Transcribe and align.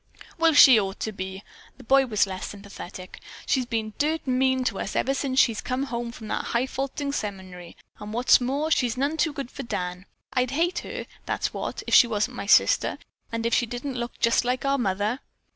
"Well, 0.39 0.53
she 0.53 0.77
sure 0.77 0.85
ought 0.85 0.99
to 1.01 1.11
be." 1.11 1.43
The 1.77 1.83
boy 1.83 2.07
was 2.07 2.25
less 2.25 2.47
sympathetic. 2.47 3.21
"She's 3.45 3.67
been 3.67 3.93
dirt 3.99 4.25
mean 4.25 4.63
to 4.63 4.79
us 4.79 4.95
ever 4.95 5.13
since 5.13 5.39
she's 5.39 5.61
been 5.61 5.83
home 5.83 6.11
from 6.11 6.27
that 6.29 6.45
hifalutin' 6.55 7.13
seminary, 7.13 7.77
and 7.99 8.11
what's 8.11 8.41
more, 8.41 8.71
she's 8.71 8.97
none 8.97 9.15
too 9.15 9.31
good 9.31 9.49
to 9.49 9.61
Dan. 9.61 10.07
I'd 10.33 10.49
hate 10.49 10.79
her, 10.79 11.05
that's 11.27 11.53
what, 11.53 11.83
if 11.85 11.93
she 11.93 12.07
wasn't 12.07 12.35
my 12.35 12.47
sister, 12.47 12.97
and 13.31 13.45
if 13.45 13.53
she 13.53 13.67
didn't 13.67 13.93
look 13.93 14.19
just 14.19 14.43
like 14.43 14.65
our 14.65 14.79
mother. 14.79 15.19